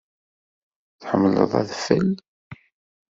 [0.99, 2.09] Tḥemmleḍ adfel?